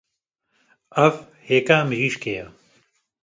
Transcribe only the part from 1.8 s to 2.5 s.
mirîşkê ye.